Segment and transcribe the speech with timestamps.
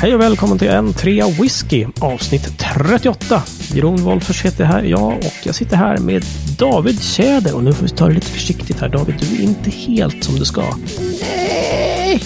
[0.00, 3.42] Hej och välkommen till en trea whisky avsnitt 38.
[3.74, 6.22] Jeroen Wolffers heter här jag och jag sitter här med
[6.58, 7.56] David Tjäder.
[7.56, 10.34] Och nu får vi ta det lite försiktigt här David, du är inte helt som
[10.38, 10.62] du ska.
[11.20, 12.22] Nej,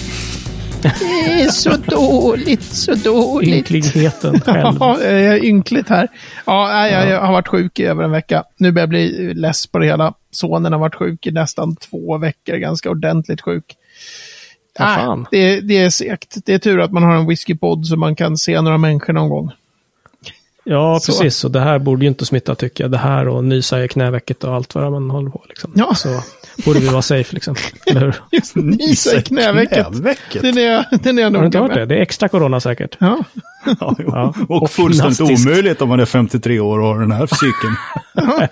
[0.82, 3.70] det är så dåligt, så dåligt.
[3.70, 4.77] Ynkligheten själv.
[4.80, 6.09] Ja, jag är ynkligt här.
[6.45, 8.45] Ja, jag, jag har varit sjuk i över en vecka.
[8.56, 10.14] Nu börjar jag bli less på det hela.
[10.30, 13.77] Sonen har varit sjuk i nästan två veckor, ganska ordentligt sjuk.
[14.79, 15.27] Nej, fan.
[15.30, 16.36] det, det är segt.
[16.44, 19.29] Det är tur att man har en whiskypodd så man kan se några människor någon
[19.29, 19.50] gång.
[20.67, 21.12] Ja, Så.
[21.12, 21.44] precis.
[21.44, 22.90] Och det här borde ju inte smitta tycker jag.
[22.90, 25.43] Det här och nysa i knävecket och allt vad man håller på.
[25.48, 25.72] Liksom.
[25.75, 25.95] Ja.
[25.95, 26.08] Så
[26.64, 27.54] borde vi vara safe liksom.
[28.32, 29.86] Just nysa i knävecket.
[29.86, 30.43] Knävecket.
[30.43, 31.86] Den är, den är jag Har du noga inte hört det?
[31.86, 32.97] Det är extra corona säkert.
[33.00, 33.19] Ja.
[33.81, 33.97] Ja.
[34.06, 34.34] Ja.
[34.48, 37.77] Och, Och fullständigt omöjligt om man är 53 år och har den här fysiken.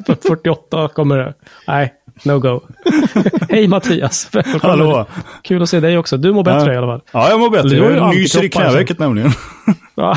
[0.06, 1.34] På 48 kommer det.
[1.68, 1.92] Nej,
[2.24, 2.60] no go.
[3.50, 4.28] Hej Mattias.
[4.32, 4.60] Välkommen.
[4.62, 5.06] Hallå.
[5.42, 6.16] Kul att se dig också.
[6.16, 6.72] Du mår bättre Ja.
[6.74, 7.00] i alla fall.
[7.12, 7.68] Ja, jag mår bättre.
[7.68, 9.30] Du Jag nyser i knävecket nämligen.
[9.94, 10.16] Ja,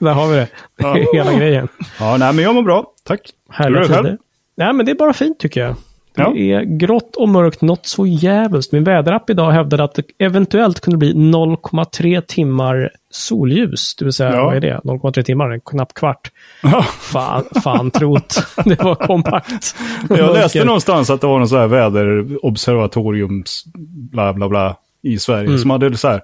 [0.00, 0.48] där har vi det.
[0.78, 1.68] Det är hela grejen.
[2.00, 2.86] Ja, nej, men jag mår bra.
[3.04, 3.20] Tack.
[3.50, 4.18] Härliga tider.
[4.56, 5.74] Nej, men det är bara fint tycker jag.
[6.16, 6.36] Det Ja.
[6.36, 8.72] är grått och mörkt, något så jävligt.
[8.72, 13.96] Min väderapp idag hävdade att det eventuellt kunde bli 0,3 timmar solljus.
[13.96, 14.44] Det vill säga, Ja.
[14.44, 14.80] vad är det?
[14.84, 16.30] 0,3 timmar, en knapp kvart.
[16.62, 18.34] Ja, Fan, fan trot.
[18.64, 19.74] Det var kompakt.
[20.08, 23.64] jag läste någonstans att det var någon så här väderobservatoriums
[24.12, 25.58] bla bla bla i Sverige Mm.
[25.58, 26.22] som hade så här,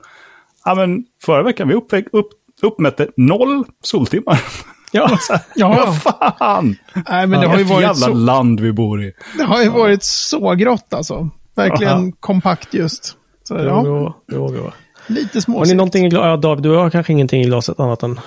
[0.64, 2.28] ja men förra veckan vi uppväck, upp,
[2.62, 4.40] uppmätte noll soltimmar.
[4.92, 5.18] Ja,
[5.56, 6.02] Ja, Vad
[6.38, 6.76] fan!
[7.08, 9.12] nej, men det har ju varit jävla så, land vi bor i.
[9.38, 11.28] det har ju varit så grått alltså.
[11.54, 13.16] Verkligen kompakt just.
[13.44, 14.70] Så, ja, jo, jo, jo.
[15.06, 15.76] lite Har ni småsigt.
[15.76, 16.26] någonting i glaset?
[16.28, 18.20] Ja, David, du har kanske ingenting i glaset annat än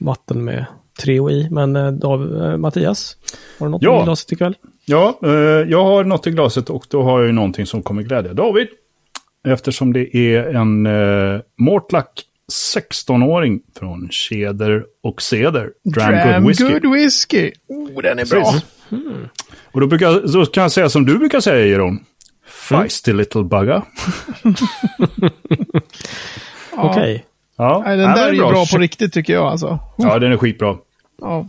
[0.00, 0.64] vatten med
[1.02, 1.48] Treo i.
[1.50, 3.16] Men eh, David, eh, Mattias,
[3.58, 4.00] har du något Ja.
[4.00, 4.56] i glaset ikväll?
[4.86, 5.30] Ja, eh,
[5.70, 8.66] jag har något i glaset och då har jag ju någonting som kommer glädja David.
[9.48, 15.70] Eftersom det är en eh, Mortlack 16-åring från Cheder och Ceder.
[15.84, 16.72] Dram, Dram Good Whiskey.
[16.72, 17.52] Good Whisky.
[17.68, 18.42] Oh, den är bra.
[18.42, 18.64] Precis.
[19.72, 22.04] Och då, brukar, så kan jag säga som du brukar säga, Jeroen.
[22.46, 23.82] Feisty little bugger.
[24.42, 24.52] Ja.
[26.90, 27.24] Okej.
[27.56, 29.78] Ja, Nej, den där är ju bra på riktigt tycker jag alltså.
[29.96, 30.76] Ja, den är skitbra.
[31.20, 31.48] Ja,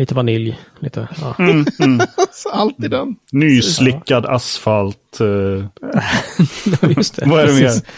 [0.00, 0.58] Lite vanilj.
[0.78, 1.34] Lite, ja.
[2.32, 3.16] så alltid den.
[3.32, 5.20] Nyslickad asfalt.
[5.20, 7.26] Eh, Just det.
[7.26, 7.52] vad är det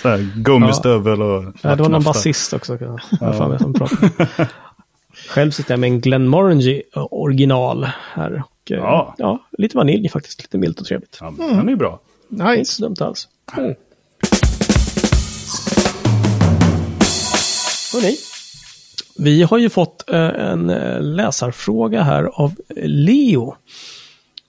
[0.04, 0.42] mer?
[0.42, 1.44] Gummistövel och...
[1.62, 2.78] Ja, det var någon basist också.
[2.80, 2.98] Ja.
[3.20, 4.10] Vad fan är det som pratar?
[5.28, 8.32] Själv sitter jag med en Glenmorangie eh, original här.
[8.32, 9.14] Och, eh, Ja.
[9.18, 10.42] ja, lite vanilj faktiskt.
[10.42, 11.18] Lite milt och trevligt.
[11.20, 12.00] Ja, men Den är bra.
[12.30, 12.72] Inte Nice.
[12.72, 13.28] så dumt alls.
[13.58, 13.74] Mm.
[17.92, 18.16] Hörrni,
[19.18, 22.52] vi har ju fått eh, en eh, läsarfråga här av
[22.84, 23.54] Leo.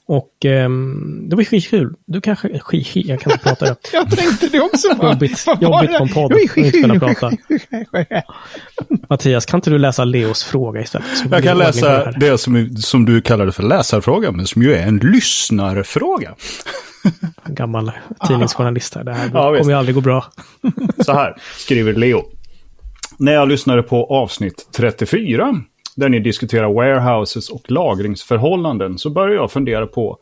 [0.05, 1.93] Och ehm, det var skitkul.
[2.05, 2.59] Du kanske...
[2.59, 3.75] Skit, jag kan inte prata det.
[3.93, 4.87] Jag tänkte det också.
[4.87, 5.97] Jobbigt- jobbigt det?
[5.97, 7.31] på en podd inte kunna prata.
[9.09, 11.07] Mattias, kan inte du läsa Leos fråga istället?
[11.31, 14.97] Jag kan läsa det som, som du kallade för läsarfråga, men som ju är en
[14.97, 16.35] lyssnarfråga.
[17.45, 17.91] En gammal
[18.27, 19.03] tidningsjournalist här.
[19.03, 20.25] Det här Ja, kommer ju aldrig gå bra.
[21.05, 22.23] Så här skriver Leo.
[23.23, 25.61] När jag lyssnade på avsnitt 34,
[25.95, 30.17] där ni diskuterar warehouses och lagringsförhållanden, så började jag fundera på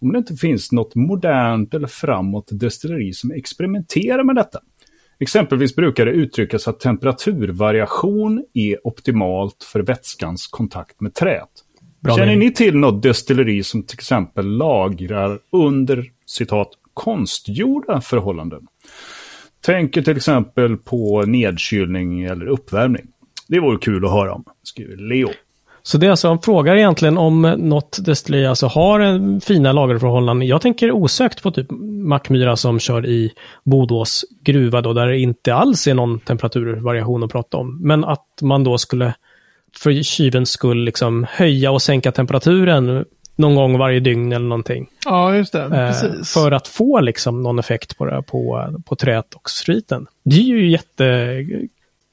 [0.00, 4.58] om det inte finns något modernt eller framåt destilleri som experimenterar med detta.
[5.20, 11.50] Exempelvis brukar det uttryckas att temperaturvariation är optimalt för vätskans kontakt med träet.
[12.00, 18.66] Bra Känner ni till något destilleri som till exempel lagrar under citat konstgjorda förhållanden?
[19.66, 23.06] Tänker till exempel på nedkylning eller uppvärmning.
[23.48, 25.28] Det vore kul att höra om, skriver Leo.
[25.82, 30.48] Så det är alltså, han frågar egentligen om något destilleri alltså har en fina lagerförhållanden.
[30.48, 31.66] Jag tänker osökt på typ
[32.04, 33.32] Mackmyra som kör i
[33.64, 37.78] Bodås gruva då, där det inte alls är någon temperaturvariation att prata om.
[37.82, 39.14] Men att man då skulle
[39.76, 43.04] för kyvens skull liksom höja och sänka temperaturen
[43.36, 44.86] någon gång varje dygn eller någonting.
[45.04, 45.62] Ja, just det.
[45.62, 46.32] Eh, Precis.
[46.34, 50.06] för att få liksom någon effekt på, det, på, på träet och spriten.
[50.24, 51.44] Det är ju jätte...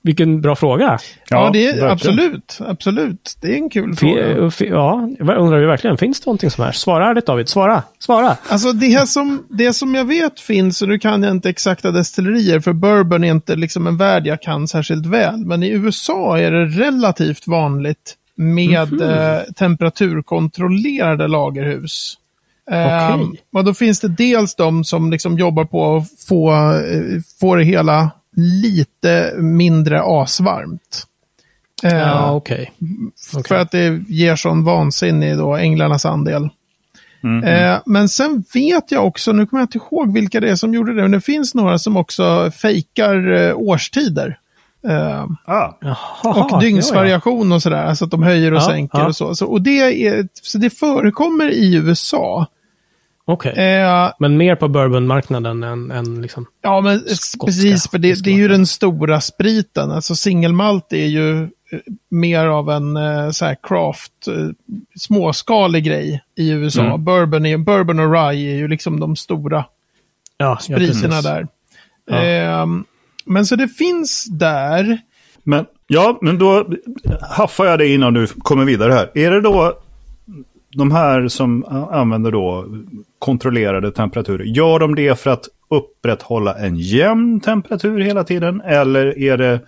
[0.05, 0.99] Vilken bra fråga.
[1.29, 1.91] Ja, det är verkligen.
[1.91, 2.59] absolut.
[2.67, 3.37] Absolut.
[3.41, 4.51] Det är en kul fråga.
[4.59, 6.71] Ja, jag undrar ju verkligen, finns det någonting som är?
[6.71, 8.37] Svara ärligt David, svara, svara.
[8.49, 12.59] Alltså det som, det som jag vet finns, och nu kan jag inte exakta destillerier,
[12.59, 15.45] för bourbon är inte liksom en värld jag kan särskilt väl.
[15.45, 19.01] Men i USA är det relativt vanligt med Mhm.
[19.01, 22.17] eh, temperaturkontrollerade lagerhus.
[22.71, 23.19] Eh,
[23.63, 28.11] då finns det dels de som liksom jobbar på att få, eh, få det hela
[28.35, 31.03] lite mindre asvarmt.
[31.83, 32.71] Eh, Ja, okej.
[33.33, 33.43] Okej.
[33.47, 36.49] För att det ger sån vansinnig då, änglarnas andel.
[37.23, 37.43] Mm.
[37.43, 40.73] Eh, men sen vet jag också, nu kommer jag inte ihåg vilka det är som
[40.73, 44.37] gjorde det, men det finns några som också fejkar eh, årstider.
[44.87, 45.73] Eh, Ah,
[46.23, 47.85] och dygnsvariation och sådär.
[47.85, 49.07] Alltså att de höjer och Ja, sänker ja.
[49.07, 49.35] och så.
[49.35, 49.45] så.
[49.45, 52.45] Och det, är, så det förekommer i USA.
[53.25, 53.51] Okej.
[53.51, 56.45] Eh, Men mer på bourbonmarknaden än, än liksom...
[56.61, 57.89] ja, men Skotska precis.
[57.89, 59.91] För det, det är ju den stora spriten.
[59.91, 61.47] Alltså singelmalt är ju eh,
[62.09, 62.97] mer av en
[63.33, 64.11] så här craft,
[64.99, 66.81] småskalig grej i USA.
[66.81, 67.03] Mm.
[67.03, 69.65] Bourbon, är, bourbon och rye är ju liksom de stora
[70.37, 71.47] Ja, spriterna där.
[72.05, 72.15] Ja.
[72.15, 72.85] Ehm,
[73.25, 74.97] men så det finns där.
[75.43, 76.65] Men, ja, men då
[77.21, 79.11] haffar jag det innan du kommer vidare här.
[79.13, 79.73] Är det då
[80.75, 82.65] de här som använder då
[83.19, 88.61] kontrollerade temperaturer, gör de det för att upprätthålla en jämn temperatur hela tiden?
[88.61, 89.59] Eller är det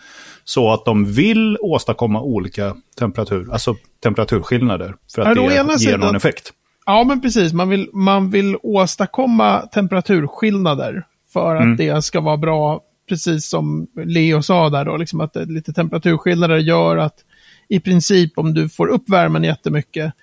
[0.44, 6.00] så att de vill åstadkomma olika temperatur, alltså temperaturskillnader för att det ena ger sidan-
[6.00, 6.54] någon effekt?
[6.86, 7.54] Ja, men precis.
[7.54, 11.04] Man vill, man vill åstadkomma temperaturskillnader
[11.34, 11.78] för att Mm.
[11.78, 16.98] det ska vara bra, precis som Leo sa där då, liksom att lite temperaturskillnader gör
[16.98, 17.26] att
[17.68, 20.14] i princip om du får upp värmen jättemycket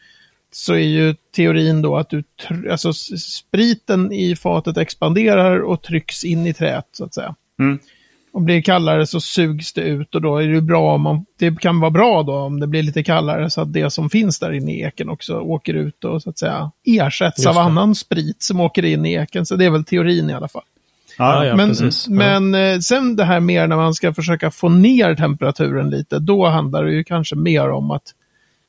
[0.52, 2.24] så är ju teorin då att du,
[2.70, 7.34] alltså spriten i fatet expanderar och trycks in i träet så att säga.
[7.60, 7.78] Mm.
[8.32, 11.24] Och blir det kallare så sugs det ut och då är det bra om man,
[11.38, 14.38] det kan vara bra då om det blir lite kallare så att det som finns
[14.38, 18.42] där inne i eken också åker ut och så att säga ersätts av annan sprit
[18.42, 19.46] som åker in i eken.
[19.46, 20.62] Så det är väl teorin i alla fall.
[21.18, 22.08] Ja, ja, men precis.
[22.08, 26.46] Men eh, sen det här mer när man ska försöka få ner temperaturen lite, då
[26.46, 28.02] handlar det ju kanske mer om att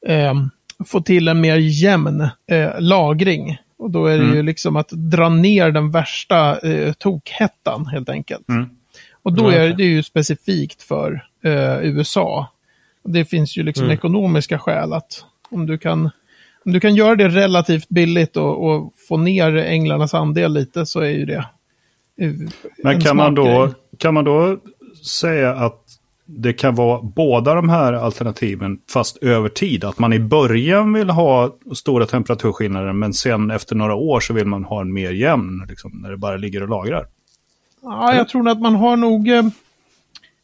[0.07, 0.49] ehm,
[0.85, 3.57] få till en mer jämn eh, lagring.
[3.77, 4.35] Och då är det Mm.
[4.35, 8.49] ju liksom att dra ner den värsta eh, tokhettan helt enkelt.
[8.49, 8.69] Mm.
[9.23, 12.47] Och då är det ju specifikt för eh, USA.
[13.03, 13.93] Det finns ju liksom Mm.
[13.93, 16.09] ekonomiska skäl att om du kan
[16.65, 20.99] om du kan göra det relativt billigt och, och få ner änglarnas andel lite så
[20.99, 21.45] är ju det eh,
[22.17, 23.73] Men en kan man, då, grej.
[23.97, 24.57] kan man då
[25.05, 25.79] säga att
[26.25, 29.83] det kan vara båda de här alternativen fast över tid?
[29.83, 34.47] Att man i början vill ha stora temperaturskillnader men sen efter några år så vill
[34.47, 37.07] man ha en mer jämn, liksom, när det bara ligger och lagrar.
[37.81, 39.29] Ja, jag tror att man har nog...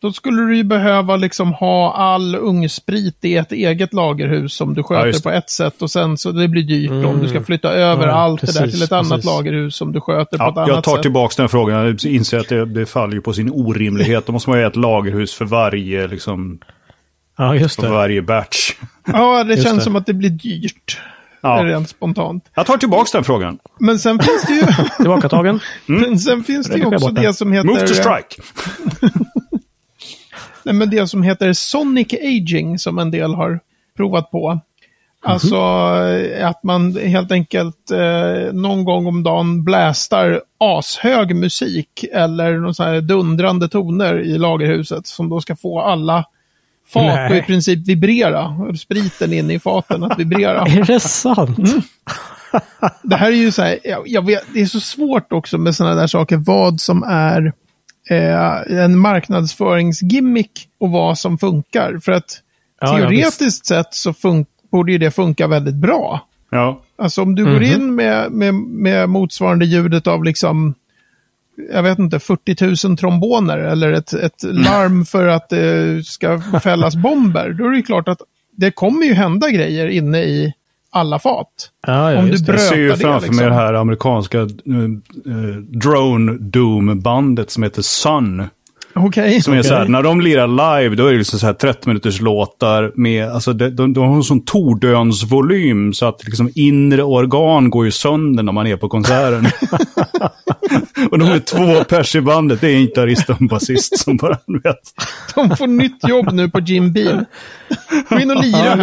[0.02, 4.82] Då skulle du ju behöva liksom ha all ungsprit i ett eget lagerhus som du
[4.82, 7.20] Ja, sköter just på ett sätt och sen så det blir dyrt om Mm.
[7.22, 9.26] du ska flytta över Ja, allt det där precis, till ett annat precis.
[9.26, 11.02] lagerhus som du sköter på ett Ja, annat jag tar sätt.
[11.02, 11.86] tillbaka den frågan.
[11.86, 14.26] Jag inser att det, det faller ju på sin orimlighet.
[14.26, 16.60] Då måste man ju ha ett lagerhus för varje, liksom,
[17.38, 17.90] Ja, just för det.
[17.94, 18.72] varje batch.
[19.08, 19.84] Ja, det Just känns det.
[19.84, 21.02] som att det blir dyrt.
[21.42, 21.62] Ja.
[21.64, 22.44] Rent spontant.
[22.56, 23.60] Jag tar tillbaka den frågan.
[23.80, 24.62] Men sen finns det ju,
[24.98, 25.60] Tillbakatagen.
[25.86, 27.68] men sen finns det ju också det som heter...
[27.68, 28.42] Move to strike.
[30.70, 33.60] Nej, men det som heter Sonic Aging som en del har
[33.98, 34.60] provat på.
[35.24, 42.58] Alltså eh, att man helt enkelt eh, någon gång om dagen blästar ashög musik eller
[42.58, 46.26] någon sån här dundrande toner i lagerhuset som då ska få alla
[46.88, 47.26] fat Nej.
[47.26, 48.48] att i princip vibrera.
[48.48, 50.62] Och Spriten inne i faten att vibrera.
[50.68, 51.58] Är det sant?
[51.58, 51.82] Mm.
[53.04, 55.76] Det här är ju så här, jag, jag vet, det är så svårt också med
[55.76, 57.54] sådana där saker, vad som är
[58.10, 62.00] eh, en marknadsföringsgimmick och vad som funkar.
[62.04, 62.44] För att
[62.82, 64.14] Ja, ja, teoretiskt sett så
[64.72, 66.28] borde ju det funka väldigt bra.
[66.52, 66.82] Ja.
[66.98, 70.76] Alltså om du går in med, med, med motsvarande ljudet av liksom,
[71.74, 76.96] jag vet inte, 40 000 tromboner eller ett, ett larm för att det ska fällas
[76.96, 80.54] bomber, då är det ju klart att det kommer ju hända grejer inne i
[80.92, 81.48] alla fat.
[81.88, 82.52] Ja, ja, Om du det.
[82.52, 83.48] Jag ser ju bröta det, framför mig liksom.
[83.48, 84.48] det här amerikanska uh,
[85.28, 88.48] uh, Drone Doom-bandet som heter Sun.
[88.94, 89.42] Okej.
[89.42, 91.88] Som är så här, när de lirar live, då är det liksom så här 30
[91.88, 97.04] minuters låtar med, alltså de, de, de har en sån tordönsvolym så att liksom inre
[97.04, 99.46] organ går ju sönder när man är på konserten.
[101.12, 104.18] och de är två pers i bandet, det är en gitarrist och en basist som
[104.18, 104.80] bara, vet.
[105.36, 107.26] De får nytt jobb nu på Jim Beam.
[108.10, 108.76] Gå in och lira Ja,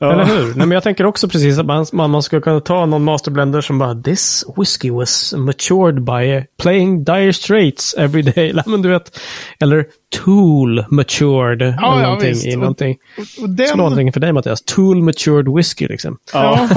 [0.00, 0.12] eller.
[0.12, 0.22] Ja.
[0.22, 0.46] Eller hur?
[0.46, 3.60] Nej, men jag tänker också precis att man, man, man skulle kunna ta någon masterblender
[3.60, 8.52] som bara This whiskey was matured by playing Dire Straits every day.
[8.54, 9.20] Nej, men du vet,
[9.60, 9.86] eller
[10.24, 11.62] Tool matured.
[11.62, 12.46] eller ja, någonting, visst.
[12.46, 12.96] i Och- någonting.
[13.42, 14.62] Och den, Så någonting för dig Mattias.
[14.62, 16.16] Tool matured whisky liksom.
[16.32, 16.68] Ja.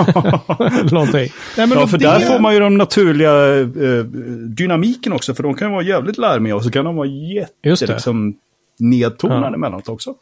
[0.60, 1.30] eller någonting.
[1.58, 4.03] nej, men Ja, och för det, där får man ju de naturliga eh,
[4.58, 8.34] dynamiken också, för de kan vara jävligt larmiga och så kan de vara jätte, liksom,
[8.80, 9.53] nedtonade Ja.
[9.56, 10.13] emellanåt också.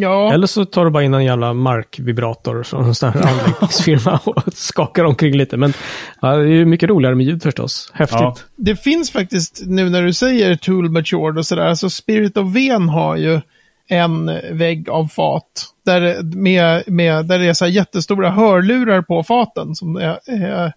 [0.00, 4.20] Ja, Eller så tar du bara in en jävla markvibrator från en sån här anläggningsfirma
[4.24, 5.56] och skakar omkring lite.
[5.56, 5.72] Men
[6.20, 7.90] ja, det är ju mycket roligare med ljud förstås.
[7.94, 8.20] Häftigt.
[8.20, 8.36] Ja.
[8.56, 12.88] det finns faktiskt, nu när du säger Tool Matured och sådär, alltså Spirit of Ven
[12.88, 13.40] har ju
[13.88, 15.44] en vägg av fat.
[15.84, 19.74] Där, med, med, där det är så här jättestora hörlurar på faten.
[19.74, 20.72] Som är, är,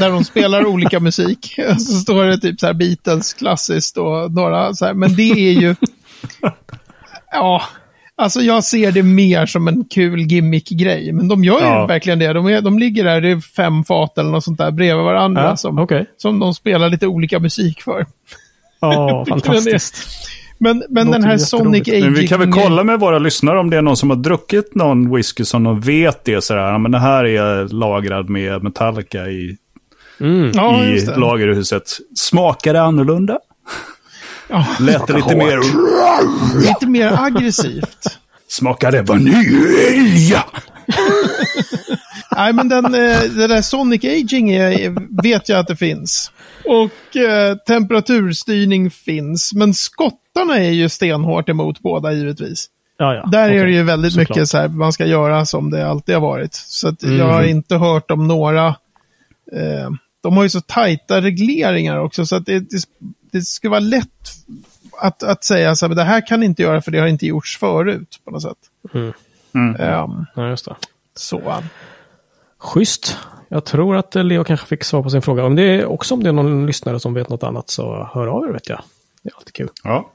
[0.00, 1.54] där de spelar olika musik.
[1.78, 4.94] Så står det typ så här Beatles klassiskt och några så här.
[4.94, 5.74] Men det är ju...
[7.30, 7.62] Ja,
[8.18, 11.12] alltså jag ser det mer som en kul gimmick-grej.
[11.12, 11.86] Men de gör ju Ja.
[11.86, 12.32] verkligen det.
[12.32, 15.42] De, är, de ligger där, det är fem fat eller något sånt där bredvid varandra.
[15.42, 16.06] Ja, som, okej.
[16.16, 18.06] som de spelar lite olika musik för.
[18.80, 20.06] Ja, fantastiskt.
[20.60, 21.38] Men, men Låter den här.
[21.38, 22.04] Sonic Aging...
[22.04, 24.74] Men vi kan väl kolla med våra lyssnare om det är någon som har druckit
[24.74, 26.44] någon whisky som de vet det.
[26.44, 29.56] Sådär, ja, men det här är lagrad med Metallica i,
[30.20, 30.50] Mm.
[30.54, 31.16] Ja, i det.
[31.16, 31.82] lagerhuset.
[32.16, 33.38] Smakar det annorlunda?
[34.80, 35.58] Lät det lite mer...
[36.66, 38.18] lite mer aggressivt.
[38.48, 40.34] Smakar det vanilj?
[42.36, 46.32] Nej, men den, eh, det där Sonic Aging är, vet jag att det finns.
[46.64, 49.52] Och eh, temperaturstyrning finns.
[49.54, 52.66] Men skottarna är ju stenhårt emot båda givetvis.
[52.98, 53.28] Ja, ja.
[53.30, 54.28] Där är Okej, det ju väldigt såklart.
[54.28, 56.54] mycket så här, man ska göra som det alltid har varit.
[56.54, 58.66] Så att jag har inte hört om några...
[59.52, 59.90] Eh,
[60.22, 62.82] de har ju så tajta regleringar också, så att det, det,
[63.32, 64.08] det skulle vara lätt
[65.00, 67.06] att, att säga så här, men det här kan ni inte göra för det har
[67.06, 68.58] inte gjorts förut på något sätt.
[68.94, 69.12] Mm.
[69.54, 69.76] Mm.
[69.80, 70.76] Ehm, Ja, just det.
[71.16, 71.62] så.
[72.58, 73.16] Schysst.
[73.48, 75.44] Jag tror att Leo kanske fick svar på sin fråga.
[75.44, 78.26] Om det är, också om det är någon lyssnare som vet något annat så hör
[78.26, 78.80] av er vet jag.
[79.22, 79.68] Det är alltid kul.
[79.84, 80.10] Ja.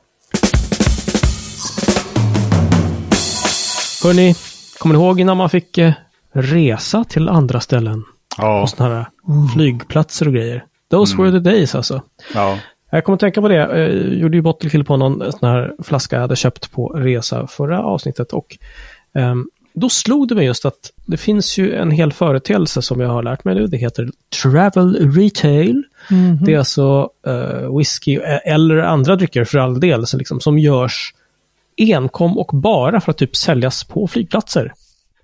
[4.04, 4.36] Hörni,
[4.78, 5.94] kommer ni ihåg innan man fick eh,
[6.32, 8.04] resa till andra ställen?
[8.38, 8.62] Ja.
[8.62, 9.08] På sådana här
[9.54, 10.66] flygplatser och grejer.
[10.92, 12.02] Those were the days alltså.
[12.34, 12.58] ja.
[12.92, 13.56] Jag kommer att tänka på det.
[13.56, 17.48] Jag gjorde ju bottle till på någon sån här flaska jag hade köpt på resa
[17.48, 18.34] förra avsnittet.
[18.34, 18.58] Och
[19.16, 23.10] ehm, då slog det mig just att det finns ju en hel företeelse som jag
[23.10, 23.68] har lärt mig nu.
[23.68, 24.10] Det heter
[24.44, 25.84] travel retail.
[26.46, 30.60] Det är alltså uh, whisky eh, eller andra drycker för all del så liksom, som
[30.60, 31.14] görs
[31.78, 34.74] enkom och bara för att typ säljas på flygplatser.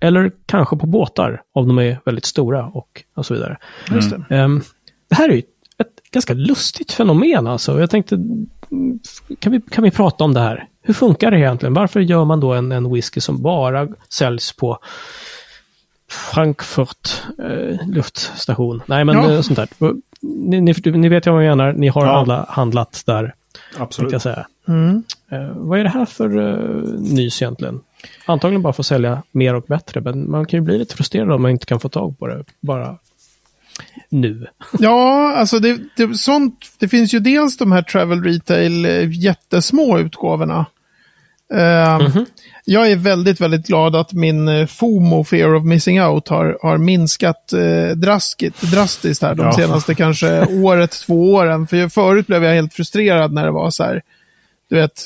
[0.00, 3.56] Eller kanske på båtar om de är väldigt stora och, och så vidare.
[3.90, 4.34] Det.
[4.36, 4.62] Ehm,
[5.08, 5.42] det här är ju
[5.78, 7.80] ett ganska lustigt fenomen alltså.
[7.80, 8.98] Jag tänkte, mm,
[9.38, 10.66] kan vi, kan vi prata om det här?
[10.82, 11.74] Hur funkar det egentligen?
[11.74, 14.78] Varför gör man då en, en whisky som bara säljs på
[16.10, 18.82] Frankfurt eh, luftstation?
[18.86, 19.32] Nej, men Ja.
[19.32, 19.68] eh, sånt där.
[20.22, 21.72] Ni, ni, ni vet ju vad jag menar.
[21.72, 22.10] Ni har Ja.
[22.12, 23.34] alla handlat där,
[23.78, 24.12] Absolut.
[24.12, 24.46] jag säga.
[24.68, 25.02] Mm.
[25.30, 27.80] Eh, vad är det här för uh, nys egentligen?
[28.26, 31.42] Antagligen bara att sälja mer och bättre, men man kan ju bli lite frustrerad om
[31.42, 32.96] man inte kan få tag på det bara
[34.08, 34.46] nu.
[34.78, 39.98] Ja, alltså det, det, sånt, det finns ju dels de här travel retail eh, jättesmå
[39.98, 40.66] utgåvorna.
[41.54, 42.08] Eh,
[42.64, 46.78] Jag är väldigt, väldigt glad att min eh, FOMO, Fear of Missing Out, har, har
[46.78, 49.52] minskat eh, drastiskt, drastiskt här de Ja.
[49.52, 51.66] senaste kanske året, två åren.
[51.66, 54.02] För jag- förut blev jag helt frustrerad när det var så här,
[54.70, 55.02] du vet,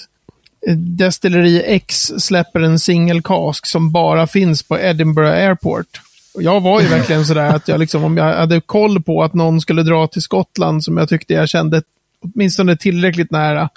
[0.77, 6.01] Destilleri X släpper en single cask som bara finns på Edinburgh Airport.
[6.35, 9.35] Och jag var ju verkligen sådär att jag liksom, om jag hade koll på att
[9.35, 11.83] någon skulle dra till Skottland som jag tyckte jag kände
[12.25, 13.69] åtminstone tillräckligt nära.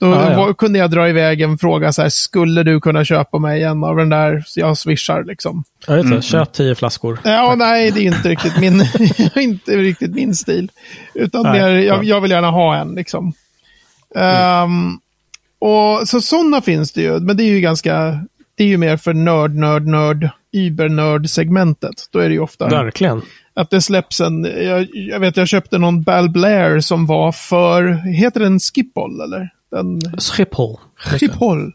[0.00, 0.36] Då Ja, ja.
[0.36, 3.84] Var, kunde jag dra iväg en fråga så här, skulle du kunna köpa mig en
[3.84, 5.64] av den där, så jag swishar liksom.
[5.86, 7.18] Jag vet inte, köp tio flaskor.
[7.24, 8.82] Ja, nej, det är inte riktigt min,
[9.36, 10.70] inte riktigt min stil.
[11.14, 12.02] Utan Nej, mer, jag, ja.
[12.02, 13.32] jag vill gärna ha en liksom.
[14.14, 14.98] Ehm,
[15.60, 18.24] och så sådana finns det ju, men det är ju ganska,
[18.56, 22.08] det är ju mer för nörd, nörd, nörd, übernörd-segmentet.
[22.12, 23.22] Då är det ju ofta Verkligen.
[23.54, 27.84] att det släpps en, jag, jag vet jag köpte någon Bal Blair som var för,
[28.12, 29.48] heter den Skiphol eller?
[29.70, 30.76] Den, Schiphol.
[30.96, 31.72] Schiphol.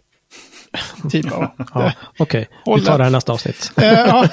[1.12, 1.48] Typ av.
[1.74, 3.04] Ja, Okej, vi tar det.
[3.04, 3.72] här nästa avsnitt.
[3.78, 4.25] Eh,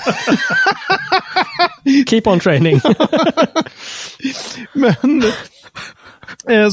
[2.09, 2.81] Keep on training.
[4.73, 5.23] men,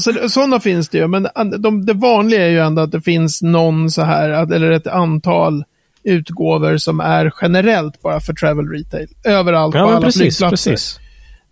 [0.00, 3.00] så, sådana finns det ju, men an- de, det vanliga är ju ändå att det
[3.00, 5.64] finns någon så här, att- eller ett antal
[6.04, 9.08] utgåvor som är generellt bara för travel retail.
[9.24, 10.70] Överallt på ja, men alla precis, flygplatser.
[10.70, 11.00] precis.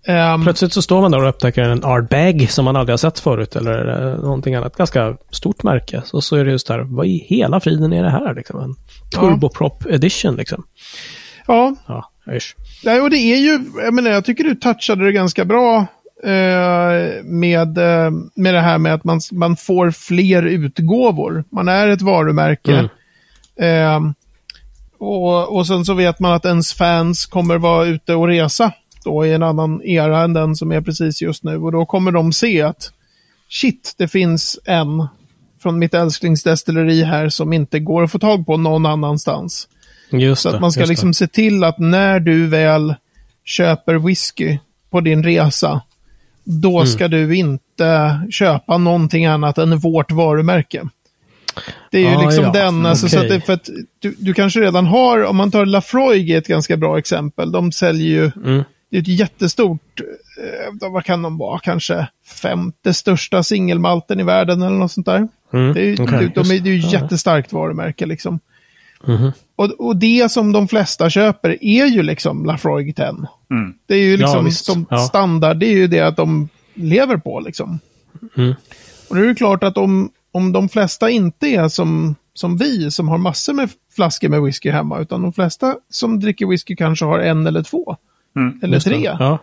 [0.06, 3.18] Ehm, Plötsligt så står man där och upptäcker en R-bag som man aldrig har sett
[3.18, 4.76] förut eller eh, någonting annat.
[4.76, 6.02] Ganska stort märke.
[6.04, 8.34] Så, så är det just där, vad i hela friden är det här?
[8.34, 8.60] Liksom?
[8.60, 8.74] En
[9.14, 10.64] turboprop edition liksom.
[11.46, 12.56] ja, Ja, usch.
[12.84, 15.86] Nej, och det är ju, jag menar, jag tycker du touchade det ganska bra
[16.26, 21.44] eh, med, eh, med det här med att man, man får fler utgåvor.
[21.50, 22.88] Man är ett varumärke.
[23.56, 24.04] Mm.
[24.04, 24.12] Eh,
[24.98, 28.72] och, och sen så vet man att ens fans kommer vara ute och resa
[29.04, 31.56] då i en annan era än den som är precis just nu.
[31.56, 32.92] Och då kommer de se att
[33.48, 35.08] shit, det finns en
[35.62, 39.68] från mitt älsklingsdestilleri här som inte går att få tag på någon annanstans.
[40.10, 42.94] Just Så det, att man ska liksom se till att när du väl
[43.44, 44.58] köper whisky
[44.90, 45.80] på din resa,
[46.48, 46.86] då Mm.
[46.86, 50.82] ska du inte köpa någonting annat än vårt varumärke.
[51.90, 52.52] Det är ju Ah, liksom ja.
[52.52, 53.38] den, alltså, så att Okej.
[53.38, 56.76] det, för att du, du kanske redan har, om man tar Lafroig är ett ganska
[56.76, 58.30] bra exempel, de säljer ju.
[58.44, 58.64] Mm.
[58.90, 60.00] det är ett jättestort,
[60.80, 62.08] eh, vad kan de vara, kanske
[62.42, 65.28] femte största singelmalten i världen eller något sånt där.
[65.52, 66.90] Mm, Det är, okej, de, de är, det är ju ja.
[66.92, 68.40] jättestarkt varumärke liksom.
[69.04, 69.32] Mhm.
[69.56, 73.04] Och, och det som de flesta köper är ju liksom Lafroig 10.
[73.06, 73.26] Mm.
[73.86, 74.64] Det är ju Ja, liksom visst.
[74.64, 74.98] som Ja.
[74.98, 77.78] standard, det är ju det att de lever på liksom.
[78.36, 78.54] Mm.
[79.10, 82.90] Och då är det klart att om, om de flesta inte är som, som vi,
[82.90, 87.04] som har massor med flaskor med whisky hemma, utan de flesta som dricker whisky kanske
[87.04, 87.96] har en eller två,
[88.36, 88.60] Mm.
[88.62, 88.92] eller Just det.
[88.92, 89.16] tre.
[89.18, 89.38] Ja.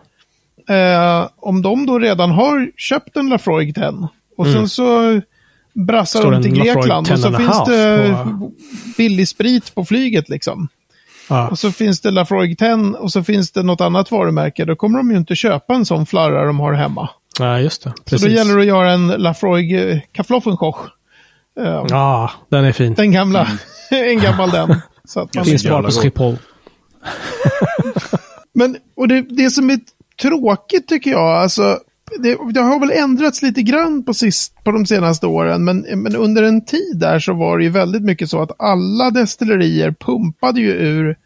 [0.74, 5.20] Eh, om de då redan har köpt en Lafroig 10 och sen så
[5.74, 6.42] brassar Mm.
[6.42, 8.52] Står en Lafroig Grekland och 10 så finns det på-
[8.96, 10.68] billig sprit på flyget liksom.
[11.28, 11.48] Ja.
[11.48, 14.64] Och så finns det Lafroig 10 och så finns det något annat varumärke.
[14.64, 17.08] Då kommer de ju inte köpa en sån flarra de har hemma.
[17.38, 17.90] ja, just det.
[17.96, 18.28] Så Precis.
[18.28, 20.78] då gäller det att göra en Lafroig eh, Kaffloffenkoch.
[21.60, 22.94] Eh, Ja, den är fin.
[22.94, 23.48] Den gamla.
[23.90, 24.76] en gammal den.
[25.04, 25.90] Så att man, Finns bara på.
[25.90, 26.36] Schiphol.
[28.54, 29.78] men och det, det som är
[30.22, 31.78] tråkigt tycker jag, alltså
[32.18, 36.16] det, det har väl ändrats lite grann på, sist, på de senaste åren, men, men
[36.16, 40.60] under en tid där så var det ju väldigt mycket så att alla destillerier pumpade
[40.60, 41.16] ju ur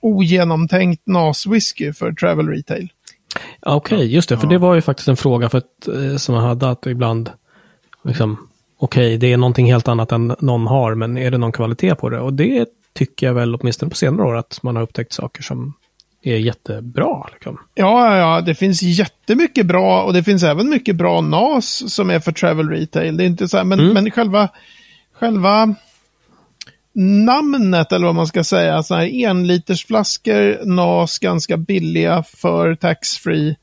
[0.00, 2.88] ogenomtänkt NAS-whisky för travel retail.
[3.60, 4.38] Okej, just det.
[4.38, 7.30] För det var ju faktiskt en fråga för att, eh, som jag hade att ibland,
[8.04, 8.48] liksom,
[8.78, 12.08] okej, det är någonting helt annat än någon har, men är det någon kvalitet på
[12.08, 12.20] det?
[12.20, 15.72] Och det tycker jag väl åtminstone på senare år att man har upptäckt saker som
[16.34, 17.26] är jättebra.
[17.32, 17.58] Liksom.
[17.74, 22.20] Ja, ja, det finns jättemycket bra och det finns även mycket bra NAS som är
[22.20, 23.16] för travel retail.
[23.16, 23.94] Det är inte så här, men, Mm.
[23.94, 24.48] men själva,
[25.12, 25.74] själva
[27.24, 33.56] namnet eller vad man ska säga, så här enlitersflaskor NAS ganska billiga för taxfree.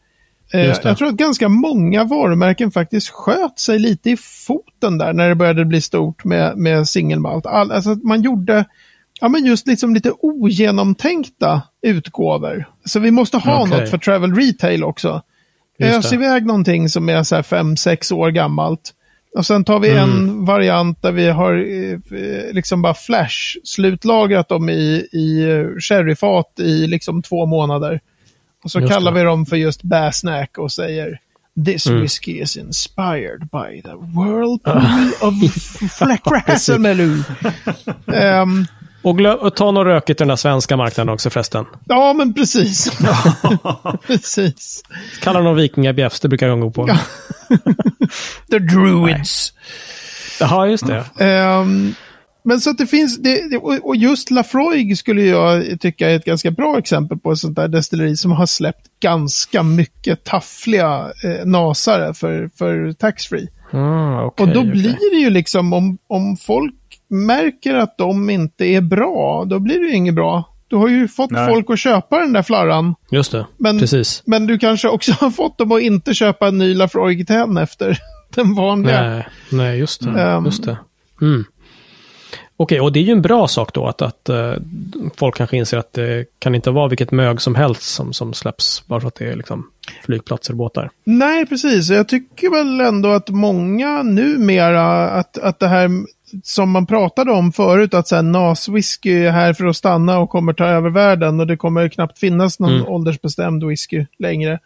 [0.54, 5.30] Eh, jag tror att ganska många varumärken faktiskt sköt sig lite i foten där när
[5.30, 7.46] det började bli stort med, med singelmalt.
[7.46, 8.66] All, alltså man gjorde
[9.22, 12.66] ja, men just liksom lite ogenomtänkta utgåvor.
[12.86, 13.80] Så vi måste ha Okej.
[13.80, 15.22] något för travel retail också.
[15.80, 18.94] Ös iväg någonting som är så här fem, sex år gammalt.
[19.38, 20.04] Och sen tar vi Mm.
[20.04, 25.46] en variant där vi har eh, liksom bara flash slutlagrat dem i, i
[25.80, 28.02] sherryfat i liksom två månader.
[28.64, 29.20] Och så Just kallar det.
[29.20, 31.20] vi dem för just Bassnack och säger
[31.66, 32.02] This Mm.
[32.02, 35.34] whiskey is inspired by the whirlpool of
[35.98, 37.24] Fläckrasselmeloo.
[38.06, 38.66] um,
[39.04, 41.66] Och, glö- och ta något rökigt i den där svenska marknaden också förresten.
[41.86, 42.92] ja, men precis.
[44.08, 44.84] precis.
[45.22, 46.88] Kalla dem vikingabjäfs, det brukar jag gå på.
[48.52, 49.54] The Druids.
[50.40, 51.06] Jaha, just det.
[51.20, 51.96] Ehm,
[52.44, 56.52] men så att det finns, det, och just Lafroig skulle jag tycka är ett ganska
[56.52, 62.14] bra exempel på ett sånt där destilleri som har släppt ganska mycket taffliga eh, nasare
[62.14, 63.48] för, för taxfree.
[63.74, 64.72] Mm, okej, och då okej.
[64.72, 66.76] blir det ju liksom, om, om folk
[67.14, 70.44] märker att de inte är bra, då blir det ju inget bra.
[70.68, 71.48] Du har ju fått Nej.
[71.50, 74.24] folk att köpa den där flarran, Just det, Men- precis.
[74.26, 77.98] men du kanske också har fått dem att inte köpa en ny Lafroig 10 efter
[78.36, 79.02] den vanliga.
[79.10, 80.10] Nej, nej, just det.
[80.10, 80.46] Mm.
[80.46, 80.78] Just det.
[81.22, 81.44] Mm.
[82.58, 84.54] Okej, och det är ju en bra sak då att, att eh,
[85.18, 88.88] folk kanske inser att det kan inte vara vilket mög som helst som, som släpps
[88.88, 89.68] bara för att det är liksom
[90.06, 90.90] flygplatser och båtar.
[91.04, 91.90] Nej, precis.
[91.90, 95.90] Jag tycker väl ändå att många numera, att, att det här
[96.44, 100.30] som man pratade om förut, att så här, NAS-whisky är här för att stanna och
[100.30, 102.88] kommer ta över världen och det kommer knappt finnas någon Mm.
[102.88, 104.60] åldersbestämd whisky längre.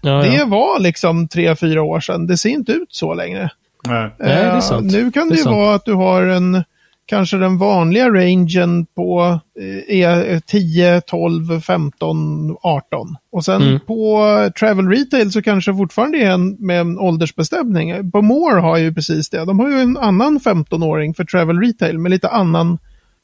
[0.00, 0.44] Ja, Det ja.
[0.46, 2.26] var liksom tre, fyra år sedan.
[2.26, 3.50] Det ser inte ut så längre.
[3.86, 4.02] Nej.
[4.02, 4.92] Nej, det är Eh, sant.
[4.92, 5.56] Nu kan Det det, ju sant.
[5.56, 6.64] vara att du har en,
[7.08, 9.40] kanske den vanliga rangen på
[9.88, 13.16] eh, är 10, 12, 15, 18.
[13.32, 13.80] Och sen Mm.
[13.80, 14.24] på
[14.58, 18.10] travel retail så kanske fortfarande är en med en åldersbestämning.
[18.10, 19.44] Bowmore har ju precis det.
[19.44, 22.78] De har ju en annan 15-åring för travel retail med lite annan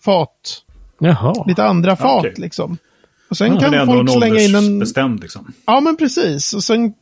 [0.05, 0.31] fat.
[0.99, 1.45] Jaha.
[1.47, 2.35] Lite andra fat Okej.
[2.37, 2.79] liksom.
[3.31, 4.65] Och sen Ja, Men kan ändå en folk slänga in en...
[4.65, 5.53] åldersbestämd liksom.
[5.67, 6.53] Ja, men precis.
[6.55, 6.93] Och sen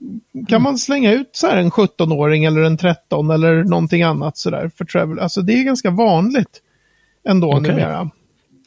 [0.48, 4.70] kan man slänga ut så här en 17-åring eller en 13 eller någonting annat sådär
[4.78, 5.18] för travel.
[5.18, 6.60] Alltså det är ganska vanligt
[7.28, 7.60] ändå Okej.
[7.70, 8.10] numera.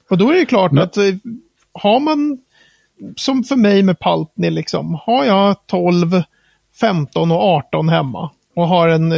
[0.09, 1.03] Och då är det klart Men- att eh,
[1.73, 2.37] har man,
[3.15, 6.23] som för mig med Paltney liksom, har jag 12,
[6.79, 9.17] 15 och 18 hemma och har en, eh,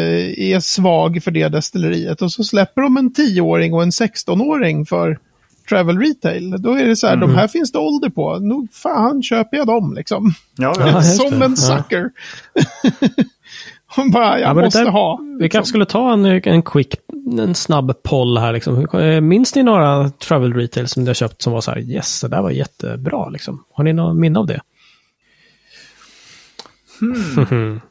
[0.54, 5.20] är svag för det destilleriet och så släpper de en 10-åring och en 16-åring för
[5.70, 6.56] travel retail.
[6.62, 7.30] Då är det så här, Mm.
[7.30, 8.40] de här finns det ålder på.
[8.40, 10.34] Nog fan köper jag dem liksom.
[10.58, 11.02] Ja, Ja, ja.
[11.02, 11.56] Som en Ja.
[11.78, 12.10] sucker.
[13.96, 15.20] Hon bara, jag Ja, måste där- ha.
[15.40, 16.96] Vi kanske skulle ta en, en quick,
[17.32, 18.54] en snabb poll här.
[18.54, 18.88] Liksom.
[19.00, 22.22] Eh, Minns ni några travel retail som ni har köpt som var så här, yes,
[22.22, 23.30] det där var jättebra.
[23.30, 23.64] Liksom.
[23.74, 24.62] Har ni något minne av det?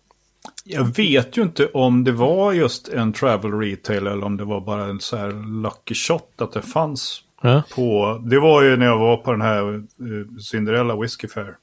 [0.65, 4.61] Jag vet ju inte om det var just en travel retail eller om det var
[4.61, 8.19] bara en så här lucky shot att det fanns Ja, på.
[8.27, 9.81] Det var ju när jag var på den här eh,
[10.51, 11.55] Cinderella Whiskey Fair.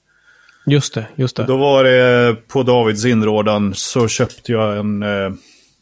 [0.65, 1.43] just det, just det.
[1.43, 5.29] Då var det på Davids inrådan så köpte jag en, eh,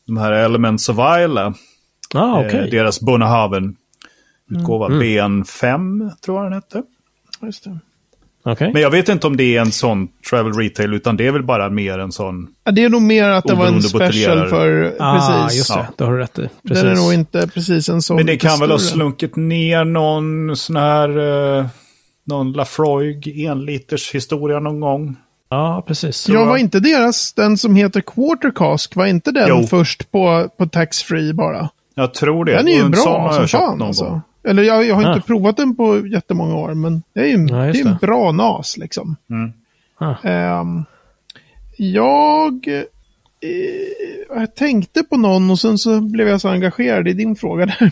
[0.07, 1.53] de här Elements of Isla.
[2.13, 2.43] Ah.
[2.43, 4.85] Eh, deras Bonnehaven-utgåva.
[4.85, 5.01] Mm.
[5.01, 6.83] BN5 tror jag den hette.
[7.41, 7.79] Just det.
[8.43, 8.73] Okej.
[8.73, 11.43] Men jag vet inte om det är en sån travel retail, utan det är väl
[11.43, 12.47] bara mer en sån...
[12.63, 14.95] Ja, det är nog mer att det var en special för...
[14.99, 15.57] Ah, precis.
[15.57, 15.79] just det.
[15.79, 15.93] Ja.
[15.97, 16.49] Det har du rätt i.
[16.67, 16.83] Precis.
[16.83, 18.15] Den är nog inte precis en sån.
[18.17, 21.17] Men det kan väl ha slunkit ner någon sån här...
[21.59, 21.65] Eh,
[22.23, 25.15] någon Lafroig enliters historia någon gång.
[25.49, 26.29] Ja, precis.
[26.29, 29.67] Ja, var inte deras, den som heter Quarter Cask, var inte den Jo.
[29.67, 31.69] först på, på tax-free bara?
[32.01, 32.51] Jag tror det.
[32.57, 34.05] Den är ju bra som jag fan alltså.
[34.05, 34.21] gång.
[34.47, 35.27] Eller jag, jag har inte Ah.
[35.27, 38.77] provat den på jättemånga år, men det är ju Ja, det är en bra nas
[38.77, 39.15] liksom.
[39.29, 39.51] Mm.
[39.97, 40.15] Ah.
[40.29, 40.83] Ehm,
[41.77, 47.35] jag, eh, jag tänkte på någon och sen så blev jag så engagerad i din
[47.35, 47.91] fråga där.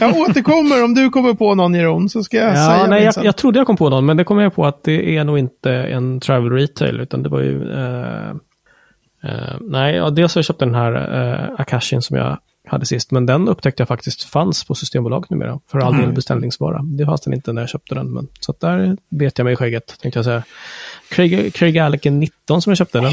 [0.00, 3.24] jag återkommer om du kommer på någon Jeroen så ska jag Ja, säga nej, jag,
[3.24, 5.38] jag trodde jag kom på någon, men det kom jag på att det är nog
[5.38, 7.72] inte en travel retail, utan det var ju...
[7.72, 8.28] Eh,
[9.24, 13.10] eh, nej, ja, dels har jag köpt den här eh, Akashin som jag hade sist,
[13.10, 15.60] men den upptäckte jag faktiskt fanns på Systembolaget numera.
[15.70, 16.82] För all del beställningsvara.
[16.82, 19.52] Det fanns den inte när jag köpte den, men så att där vet jag mig
[19.52, 20.42] i skägget, tänkte jag säga.
[21.10, 23.12] Craig, Craig Allen 19 som jag köpte, den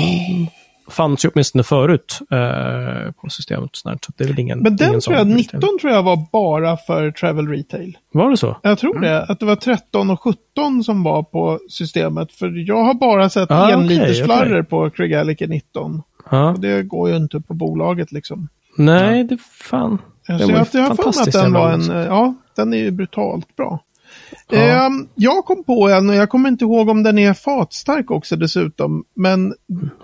[0.89, 3.69] fanns ju åtminstone förut eh, på systemet.
[3.73, 5.79] Så det är väl ingen, Men den ingen tror jag, sån 19 retail.
[5.79, 7.97] tror jag var bara för travel retail.
[8.11, 8.57] Var det så?
[8.63, 9.23] Jag tror det.
[9.23, 12.31] Att det var 13 och 17 som var på systemet.
[12.31, 14.63] För jag har bara sett Ah, enlitersflarror okej.
[14.69, 16.01] på Craig Alliker 19.
[16.31, 16.49] Ja.
[16.51, 18.47] Och det går ju inte på bolaget liksom.
[18.77, 19.97] Nej, det fan.
[20.27, 21.93] Det jag, var jag har för mig att fantastiskt den var en, också.
[21.93, 23.79] ja, den är ju brutalt bra.
[24.49, 24.57] Ja.
[24.57, 28.35] Ehm, jag kom på en och jag kommer inte ihåg om den är fatstark också
[28.35, 29.03] dessutom.
[29.15, 29.49] Men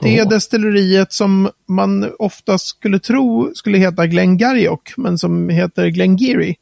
[0.02, 0.30] det Åh.
[0.30, 6.56] destilleriet som man ofta skulle tro skulle heta Glengarioch, men som heter Glengarry.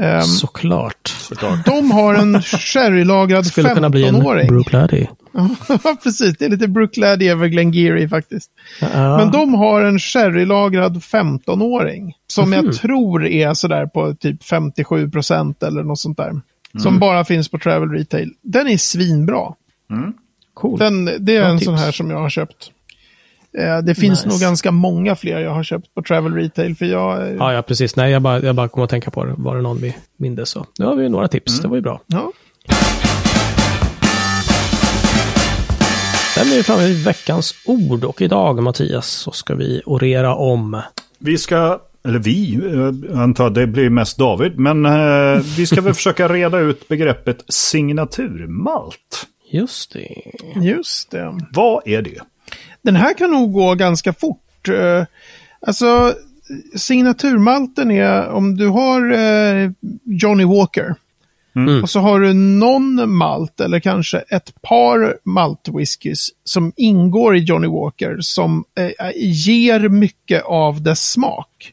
[0.00, 1.08] Ehm, Såklart.
[1.08, 1.66] Såklart.
[1.66, 4.46] de har en sherrylagrad Skulle kunna bli en 15-åring.
[4.48, 5.06] Brooklady.
[5.34, 6.36] Ja, precis.
[6.38, 8.50] Det är lite Brooklady över Glengarry faktiskt.
[8.80, 9.16] Ja.
[9.16, 12.12] Men de har en sherrylagrad 15-åring.
[12.26, 12.64] Som Mhm.
[12.64, 16.28] jag tror är sådär på typ 57 procent eller något sånt där.
[16.28, 16.42] Mm.
[16.78, 18.30] Som bara finns på travel retail.
[18.42, 19.52] Den är svinbra.
[20.54, 20.78] cool.
[20.78, 21.64] Den, det är Bra en tips.
[21.66, 22.70] sån här som jag har köpt.
[23.58, 24.28] Eh, det finns Nice.
[24.28, 26.74] nog ganska många fler jag har köpt på travel retail.
[26.76, 27.96] För jag, eh, Ja, ja, precis.
[27.96, 29.34] Nej, jag bara, jag bara kom att tänka på det.
[29.38, 30.66] Var det någon vi mindes så.
[30.78, 31.60] Nu har vi några tips.
[31.60, 32.00] Det var ju bra.
[32.06, 32.32] ja.
[36.34, 40.82] Sen är vi framme vid veckans ord och idag, Mattias, så ska vi orera om.
[41.18, 45.94] Vi ska, eller vi, eh, antar det blir mest David, men eh, vi ska väl
[46.00, 49.26] försöka reda ut begreppet signaturmalt.
[49.50, 50.08] Just det.
[50.62, 51.38] Just det.
[51.52, 52.18] Vad är det?
[52.82, 54.68] Den här kan nog gå ganska fort.
[54.68, 55.04] Eh,
[55.66, 56.14] Alltså,
[56.76, 59.70] signaturmalten är om du har eh,
[60.04, 60.94] Johnny Walker.
[61.54, 61.82] Mm.
[61.82, 67.68] Och så har du någon malt eller kanske ett par maltwhiskys som ingår i Johnny
[67.68, 71.72] Walker som eh, ger mycket av dess smak.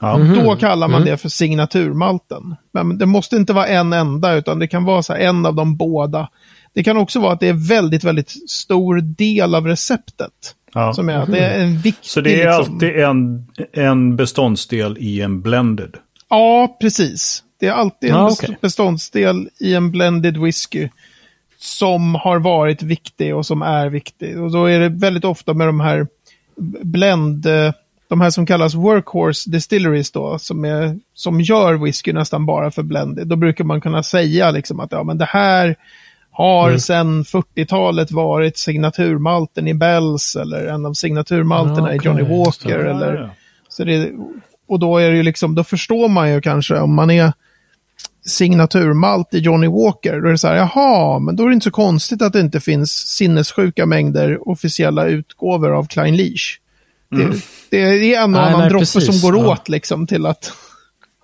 [0.00, 0.18] Ja.
[0.18, 2.56] Då kallar man det för signaturmalten.
[2.72, 5.76] Men det måste inte vara en enda utan det kan vara så en av de
[5.76, 6.28] båda.
[6.72, 10.54] Det kan också vara att det är väldigt, väldigt stor del av receptet.
[10.74, 10.94] Ja.
[10.94, 12.10] Som är att det är en viktig...
[12.10, 15.96] Så det är liksom- alltid en, en beståndsdel i en blended.
[16.30, 17.42] Ja, precis.
[17.60, 18.56] Det är alltid en best- okej.
[18.60, 20.88] beståndsdel i en blended whisky
[21.58, 24.40] som har varit viktig och som är viktig.
[24.42, 26.06] Och då är det väldigt ofta med de här
[26.82, 27.72] blend, eh,
[28.08, 32.82] de här som kallas workhorse distilleries då, som, är, som gör whisky nästan bara för
[32.82, 33.26] blended.
[33.26, 35.76] Då brukar man kunna säga liksom att ja, men det här
[36.30, 36.80] har Mm.
[36.80, 42.22] sedan 40-talet varit signaturmalten i Bells eller en av signaturmalterna Ja, i Johnny.
[42.22, 42.78] Walker.
[42.78, 43.30] Eller,
[43.68, 44.10] så det,
[44.68, 47.32] och då är det ju liksom, då förstår man ju kanske om man är
[48.28, 50.20] signaturmalt i Johnny Walker.
[50.20, 52.40] Då är det så här, jaha, men då är det inte så konstigt att det
[52.40, 56.58] inte finns sinnessjuka mängder officiella utgåvor av Klein Leash.
[57.10, 59.52] Det, det är en och annan nej, droppe precis, som går ja.
[59.52, 60.52] åt liksom till att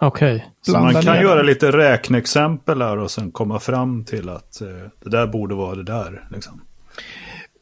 [0.01, 0.47] Okej.
[0.63, 4.61] Så blanda man kan ner göra lite räkneexempel här och sen komma fram till att
[4.61, 4.69] eh,
[5.05, 6.29] det där borde vara det där.
[6.31, 6.61] Liksom.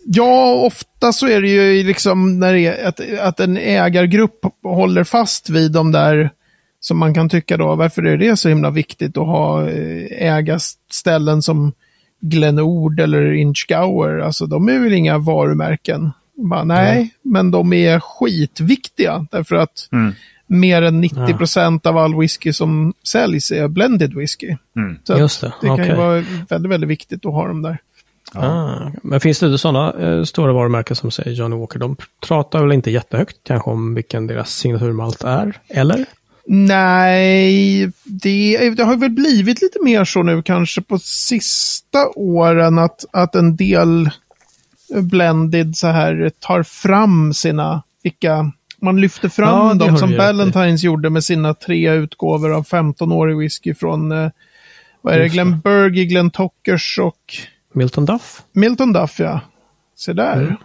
[0.04, 5.04] Ja, ofta så är det ju liksom när det är att, att en ägargrupp håller
[5.04, 6.30] fast vid de där
[6.82, 11.42] som man kan tycka då, varför är det så himla viktigt att ha eh, ägarställen
[11.42, 11.72] som
[12.20, 16.10] Glenord eller Inchgower, alltså de är väl inga varumärken.
[16.36, 20.12] Bara, nej, men de är skitviktiga därför att Mm.
[20.46, 24.56] mer än 90 procent av all whisky som säljs är blended whisky.
[24.76, 24.98] Mm.
[25.04, 27.78] Så det, det kan ju vara väldigt, väldigt viktigt att ha dem där.
[28.34, 31.78] Ah, men finns det sådana eh, stora varumärken som säger Johnny Walker?
[31.78, 35.58] De pratar väl inte jättehögt kanske om vilken deras signaturmalt är?
[35.68, 36.06] Eller?
[36.46, 43.04] Nej, det, det har väl blivit lite mer så nu kanske på sista åren att,
[43.10, 44.10] att en del
[44.88, 50.16] blended så här tar fram sina, vilka man lyfter fram Ja, dem som.
[50.16, 54.30] Ballantines gjorde med sina tre utgåvor av 15-årig whisky från, eh,
[55.00, 55.28] vad är det.
[55.28, 57.34] Glenn Bergy, Glenn Tockers och
[57.72, 58.42] Milton Duff.
[58.52, 59.40] Milton Duff, ja.
[59.96, 60.36] Se där.
[60.36, 60.56] Mm.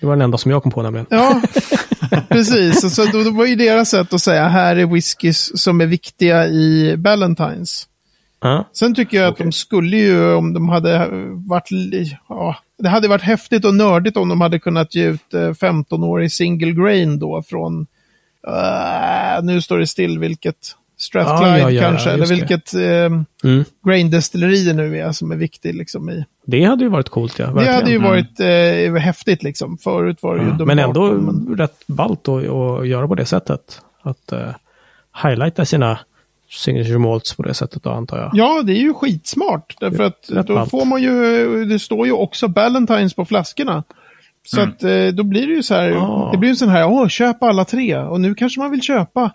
[0.00, 1.06] Det var den enda som jag kom på nämligen.
[1.10, 1.42] Ja,
[2.28, 2.94] precis.
[2.94, 6.46] Så då, då var ju deras sätt att säga här är whiskys som är viktiga
[6.46, 7.88] i Ballantines.
[8.40, 8.68] Ja.
[8.72, 11.08] Sen tycker jag att de skulle ju, om de hade
[11.46, 11.70] varit,
[12.28, 16.32] ja, det hade varit häftigt och nördigt om de hade kunnat ge ut eh, 15-årig
[16.32, 17.86] single grain då från,
[18.46, 22.34] eh, nu står det still vilket, Strathclyde Ja, ja, ja, kanske, ja, eller det.
[22.34, 22.80] vilket eh,
[23.50, 23.64] Mm.
[23.86, 26.24] grain-destilleri det nu är som är viktig liksom i.
[26.46, 27.46] Det hade ju varit coolt, ja.
[27.46, 27.74] Det Verkligen.
[27.74, 29.78] hade ju varit eh, häftigt liksom.
[29.78, 33.24] Förut var det ju Men ändå bakom, men- rätt ballt att, att göra på det
[33.24, 33.80] sättet.
[34.02, 34.38] Att uh,
[35.22, 35.98] highlighta sina
[36.50, 38.30] signature malts på det sättet då, antar jag.
[38.34, 39.76] Ja, det är ju skitsmart.
[39.80, 40.70] Därför att Rätt då ballt.
[40.70, 43.84] får man ju, det står ju också Ballantines på flaskorna.
[44.46, 46.28] Så att eh, då blir det ju så här, Ah.
[46.32, 47.98] det blir ju sån här, åh, köp alla tre.
[47.98, 49.30] Och nu kanske man vill köpa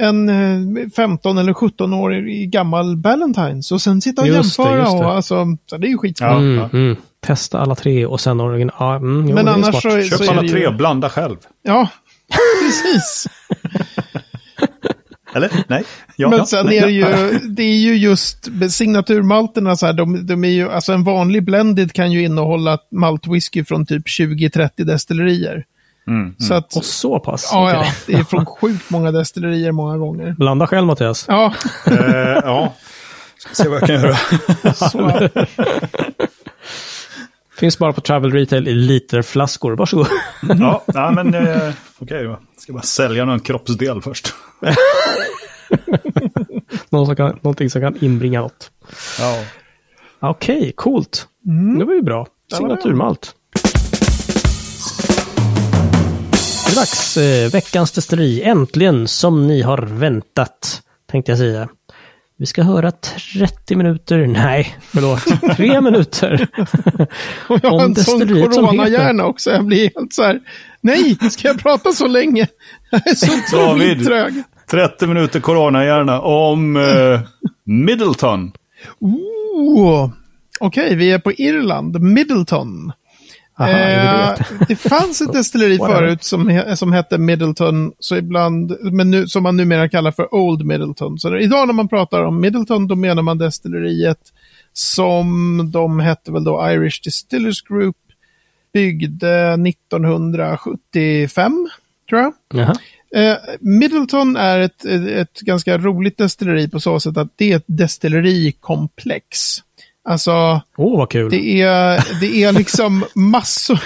[0.00, 3.72] en eh, 15 eller 17-årig gammal Ballantines.
[3.72, 4.80] Och sen sitta och Just det, jämföra.
[4.80, 5.04] just det.
[5.06, 6.32] Och, alltså, så det är ju skitsmart.
[6.32, 6.96] Mm, mm.
[7.20, 8.74] Testa alla tre och sen original.
[8.78, 11.10] Ja, mm, jo, Men det annars så, Köp så är alla det ju, tre, blanda
[11.10, 11.36] själv.
[11.62, 11.88] Ja,
[12.62, 13.26] precis.
[15.34, 15.50] Eller?
[15.68, 15.84] Nej?
[16.16, 17.04] Ja, Men ja, sen nej, är det ju,
[17.48, 21.92] det är ju just signaturmalterna så här, de, de är ju, alltså en vanlig blended
[21.92, 25.64] kan ju innehålla maltwhisky från typ 20-30 destillerier.
[26.06, 27.50] Mm, Så att, Och så pass?
[27.52, 27.80] ja, Okej.
[27.86, 30.34] ja, det är från sjukt många destillerier många gånger.
[30.38, 31.24] Blanda själv Mattias.
[31.28, 31.54] Ja,
[31.86, 31.96] Eh,
[32.44, 32.74] ja.
[33.38, 34.16] Ska se vad jag kan göra.
[34.74, 35.28] så,
[37.58, 39.72] Finns bara på Travel Retail i literflaskor.
[39.76, 40.06] Varsågod.
[40.60, 42.38] ja, nej, men eh, okej då.
[42.58, 44.34] Ska bara sälja någon kroppsdel först.
[46.90, 48.70] Någon som kan, någonting som kan inbringa något.
[49.18, 49.44] Ja.
[50.20, 51.26] Okej, coolt.
[51.78, 52.26] Det var ju bra.
[52.56, 53.34] Signaturmalt.
[56.66, 57.16] Det är dags.
[57.16, 58.42] Eh, veckans destilleri.
[58.42, 60.82] Äntligen, som ni har väntat.
[61.10, 61.68] Tänkte jag säga.
[62.38, 62.92] Vi ska höra
[63.38, 66.48] 30 minuter, nej, förlåt, 3 minuter.
[67.48, 69.50] och jag har Om en sån coronahjärna också.
[69.50, 70.40] Jag blir helt så här,
[70.80, 72.46] nej, ska jag prata så länge?
[72.90, 74.04] Jag är så David.
[74.06, 74.42] trög.
[74.70, 77.20] 30 minuter coronahjärna om eh,
[77.64, 78.52] Middleton.
[79.00, 80.10] Oh.
[80.60, 82.92] Okej, vi är på Irland, Middleton.
[83.62, 84.34] Aha, Eh,
[84.68, 84.76] det?
[84.76, 89.88] fanns ett destilleri förut som, som hette Middleton, så ibland, men nu, som man numera
[89.88, 91.18] kallar för Old Middleton.
[91.18, 94.18] Så idag när man pratar om Middleton, då menar man destilleriet
[94.72, 97.96] som de hette väl då Irish Distillers Group,
[98.72, 101.68] byggde 1975,
[102.08, 102.32] tror jag.
[102.54, 102.74] Jaha.
[103.14, 107.56] Eh, Middleton är ett, ett, ett ganska roligt destilleri på så sätt att det är
[107.56, 109.58] ett destillerikomplex.
[110.04, 111.30] Alltså, Åh, vad kul.
[111.30, 113.82] det är, det är liksom massor.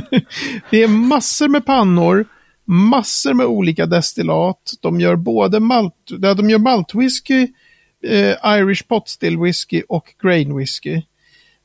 [0.70, 2.24] det är massor med pannor,
[2.64, 4.72] massor med olika destillat.
[4.80, 7.48] De gör både malt, ja, de gör maltwhisky,
[8.06, 11.02] eh, Irish pot still whisky och grain whisky.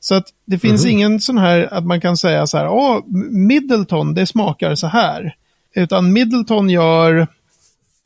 [0.00, 4.14] Så att det finns ingen sån här att man kan säga så här, åh, Middleton,
[4.14, 5.34] det smakar så här.
[5.74, 7.26] Utan Middleton gör,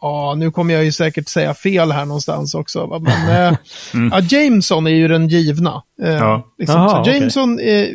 [0.01, 2.87] ja, nu kommer jag ju säkert säga fel här någonstans också.
[2.87, 3.59] va, Men, eh,
[4.13, 5.83] ja, Jameson är ju den givna.
[6.03, 6.43] Eh, Ja.
[6.59, 6.77] liksom.
[6.81, 7.11] Aha, så.
[7.11, 7.87] Jameson eh,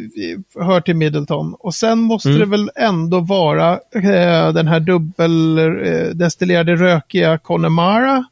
[0.65, 1.55] hör till Middleton.
[1.59, 2.39] Och sen måste Mm.
[2.39, 8.23] det väl ändå vara eh, den här dubbeldestillerade rökiga Connemara.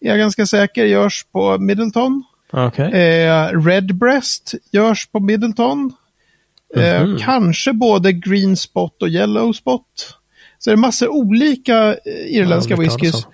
[0.00, 2.24] Är jag ganska säker, görs på Middleton.
[2.52, 2.92] Okej.
[3.24, 5.92] Eh, Redbreast görs på Middleton.
[6.76, 7.18] Eh, Mhm.
[7.18, 10.17] Kanske både Green Spot och Yellow Spot.
[10.58, 13.26] Så det är massor olika eh, irländska Ja, det whiskys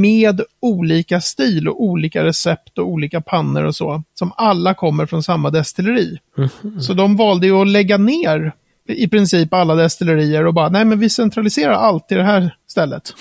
[0.00, 4.02] med olika stil och olika recept och olika pannor och så.
[4.14, 6.18] Som alla kommer från samma destilleri.
[6.36, 6.80] Mhm.
[6.80, 8.52] Så de valde ju att lägga ner
[8.88, 13.14] i princip alla destillerier och bara, nej men vi centraliserar allt i det här stället.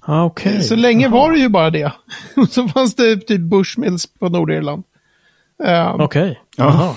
[0.00, 0.62] Ah, Okej.
[0.62, 1.92] Så länge var det ju bara det.
[2.50, 4.84] så fanns det typ Bushmills på Nordirland.
[5.64, 6.40] Eh, Okej.
[6.56, 6.64] Ja.
[6.64, 6.94] Jaha.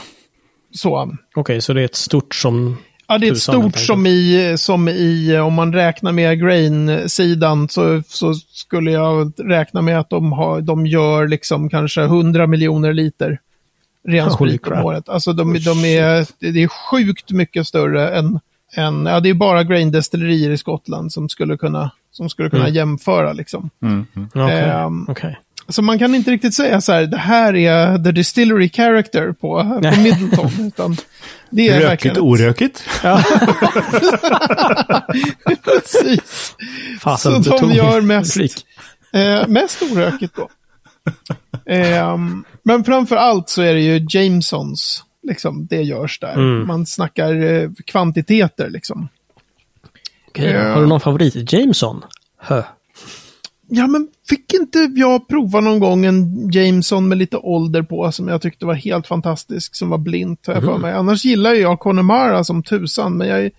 [0.71, 1.15] Så.
[1.35, 2.77] Okej, så det är ett stort som...
[3.07, 8.01] Ja, det är ett stort som i, som i, om man räknar med grain-sidan så,
[8.07, 13.39] så skulle jag räkna med att de, har, de gör liksom kanske 100 miljoner liter
[14.07, 15.09] ren sprit om året.
[15.09, 18.39] Alltså de, de är, det är sjukt mycket större än,
[18.73, 22.75] än ja det är bara grain-destillerier i Skottland som skulle kunna, som skulle kunna Mm.
[22.75, 23.69] jämföra liksom.
[23.81, 24.29] Mm, mm.
[24.33, 24.59] Okej.
[24.59, 25.37] Ehm, Okej.
[25.69, 29.79] Så man kan inte riktigt säga så här, det här är the distillery character på,
[29.83, 30.01] på.
[30.01, 30.51] Middleton.
[30.67, 30.97] utan
[31.49, 32.83] det är verkligen Rökigt, orökigt.
[35.63, 36.55] Precis.
[36.99, 38.37] Fasen, Så de gör mest-.
[39.13, 40.49] Eh, mest orökigt då.
[41.65, 46.33] Ehm, men framför allt så är det ju Jamesons, liksom, det görs där.
[46.33, 46.67] Mm.
[46.67, 49.07] Man snackar eh, kvantiteter liksom.
[50.27, 50.73] Okej, Ja.
[50.73, 51.53] Har du någon favorit?
[51.53, 52.01] Jameson?
[52.39, 52.63] Hö.
[53.69, 58.27] Ja, men fick inte jag prova någon gång en Jameson med lite ålder på som
[58.27, 60.71] jag tyckte var helt fantastisk, som var blint, har jag Mhm.
[60.73, 60.93] för mig.
[60.93, 63.51] Annars gillar jag Connemara som tusan, men jag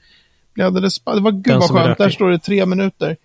[0.54, 0.98] blir alldeles...
[0.98, 3.16] Det var gud vad skönt, där står det tre minuter.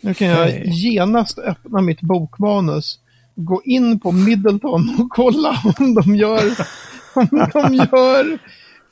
[0.00, 0.62] Nu kan jag Hej.
[0.66, 2.98] genast öppna mitt bokmanus,
[3.34, 6.42] gå in på Middleton och kolla om de gör,
[7.14, 8.38] om de gör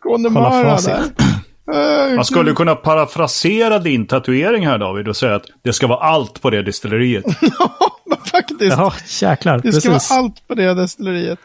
[0.01, 1.05] Connemara där.
[1.75, 5.99] Eh, Man skulle kunna parafrasera din tatuering här David och säga att det ska vara
[6.01, 7.25] allt på det distilleriet.
[8.33, 8.77] Faktiskt.
[8.79, 9.59] Jaha, jäklar.
[9.63, 10.11] Det ska Precis.
[10.11, 11.39] vara allt på det destilleriet.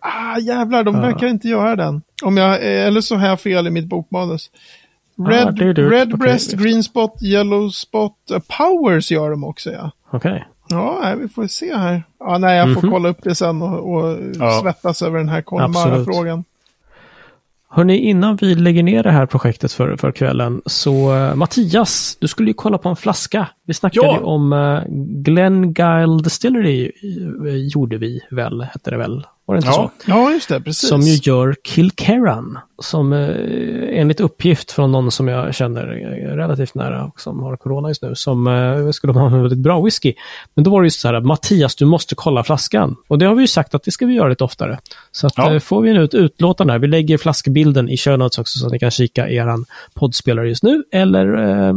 [0.00, 1.00] Ah, jävlar, de Ja.
[1.00, 2.02] verkar inte göra den.
[2.24, 4.50] Om jag, eh, eller så har jag fel i mitt bokmanus.
[5.28, 5.92] Red, Ah, är dyrt.
[5.92, 8.12] red breast, green spot, yellow spot.
[8.30, 9.90] eh, powers gör de också, ja.
[10.10, 10.44] Okej.
[10.68, 12.02] Ja, nej, vi får se här.
[12.20, 12.90] Ja, nej, jag får Mhm.
[12.90, 14.60] kolla upp det sen och, och Ja.
[14.62, 16.06] svettas över den här Absolut.
[17.72, 22.28] Hörni, innan vi lägger ner det här projektet för, för kvällen, så uh, Mattias, du
[22.28, 23.48] skulle ju kolla på en flaska.
[23.66, 24.18] Vi snackade Ja.
[24.20, 24.82] om uh,
[25.22, 26.92] Glengyle Distillery,
[27.46, 29.26] eh, gjorde vi väl, hette det väl?
[29.50, 29.74] Var det inte Ja.
[30.04, 30.10] så?
[30.10, 30.88] Ja, just det, precis.
[30.88, 32.58] Som ju gör Kilkerran.
[32.82, 33.28] Som eh,
[34.00, 38.02] enligt uppgift från någon som jag känner eh, relativt nära och som har corona just
[38.02, 40.14] nu, som eh, skulle ha en väldigt bra whisky.
[40.54, 42.96] Men då var det ju så här att Mattias, du måste kolla flaskan.
[43.08, 44.78] Och det har vi ju sagt att det ska vi göra lite oftare.
[45.12, 45.52] Så att, Ja.
[45.54, 48.72] eh, får vi nu ett utlåtande här, vi lägger flaskbilden i notes också så att
[48.72, 50.82] ni kan kika i eran poddspelare just nu.
[50.92, 51.36] Eller
[51.68, 51.74] eh,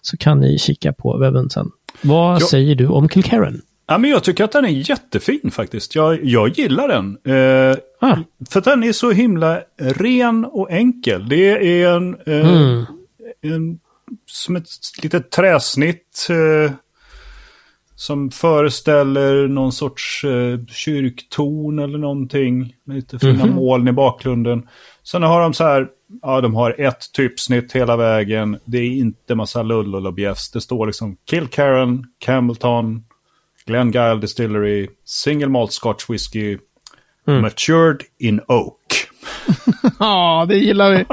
[0.00, 1.70] så kan ni kika på webben sen.
[2.02, 2.46] Vad Ja.
[2.46, 3.60] säger du om Kilkerran?
[3.88, 5.94] Ja, men jag tycker att den är jättefin faktiskt.
[5.94, 7.18] Jag, jag gillar den.
[7.24, 8.16] Eh, Ah,
[8.50, 11.28] för den är så himla ren och enkel.
[11.28, 12.84] Det är en, eh, mm.
[13.42, 13.78] en
[14.26, 14.68] som ett
[15.02, 16.72] litet träsnitt eh,
[17.96, 22.74] som föreställer någon sorts eh, kyrktorn eller någonting.
[22.84, 23.54] Med lite fina Mhm.
[23.54, 24.68] moln i bakgrunden.
[25.02, 25.88] Sen har de så här,
[26.22, 28.58] ja de har ett typsnitt hela vägen.
[28.64, 30.50] Det är inte massa lull och bjäfs.
[30.50, 33.04] Det står liksom Kilcarran, Campbellton,
[33.68, 36.58] Glengyle Distillery, Single Malt Scotch Whisky,
[37.28, 37.42] Mm.
[37.42, 39.08] Matured in Oak.
[39.98, 41.04] Ja, det gillar vi.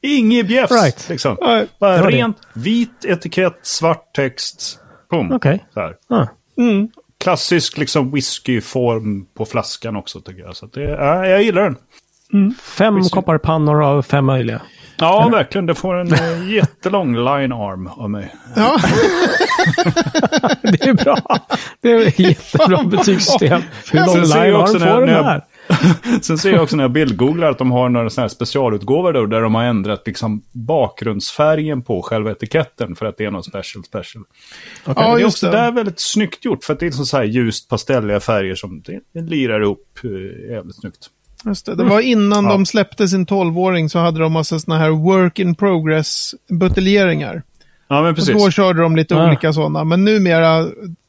[0.18, 0.72] inget bjäfs.
[0.72, 1.08] Right.
[1.08, 1.36] Liksom.
[1.40, 1.66] Nej.
[1.80, 2.16] Bara det.
[2.16, 4.78] rent vit etikett, svart text.
[5.74, 5.94] Så här.
[6.08, 6.26] Ah.
[6.58, 6.88] Mm.
[7.20, 10.56] Klassisk liksom whiskyform på flaskan också tycker jag.
[10.56, 11.76] Så att det, ja, jag gillar den.
[12.54, 13.10] Fem Whisky.
[13.10, 14.62] kopparpannor av fem möjliga.
[14.98, 15.66] Ja, verkligen.
[15.66, 18.34] Det får en eh, jättelång line arm av mig.
[18.56, 18.78] Ja,
[20.62, 21.18] Det är bra.
[21.82, 23.62] Det är ett jättebra betygssystem.
[23.92, 25.42] Hur lång Sen ser jag line också arm när jag- får den här?
[26.22, 29.26] Sen ser jag också när jag bildgooglar att de har några sådana här specialutgåvor då,
[29.26, 33.84] där de har ändrat liksom bakgrundsfärgen på själva etiketten för att det är något special
[33.84, 34.24] special.
[34.84, 35.52] ja det är också det.
[35.56, 39.00] där väldigt snyggt gjort för att det är så här ljust pastelliga färger som det,
[39.14, 41.10] det lirar ihop eh, jävligt snyggt.
[41.46, 41.74] Just det.
[41.74, 42.50] det var innan Ja.
[42.50, 47.42] de släppte sin 12-åring så hade de massa sådana här work in progress buteljeringar.
[47.88, 48.44] Ja, men Och precis.
[48.44, 49.26] då körde de lite Ah.
[49.26, 49.84] olika sådana.
[49.84, 50.66] Men numera,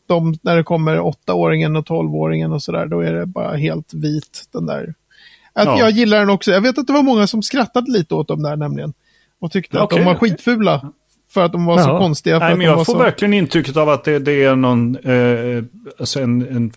[0.07, 4.43] de, när det kommer 8-åringen och 12-åringen och sådär, då är det bara helt vit
[4.53, 4.93] den där.
[5.53, 5.79] Att Ja.
[5.79, 6.51] Jag gillar den också.
[6.51, 8.93] Jag vet att det var många som skrattade lite åt dem där nämligen.
[9.41, 10.91] Och tyckte att Okej, de var skitfula.
[11.29, 11.99] För att de var så Ja.
[11.99, 12.39] konstiga.
[12.39, 12.97] För Nej, men jag får så...
[12.99, 15.63] verkligen intrycket av att det, det är någon, eh,
[15.99, 16.71] alltså en, en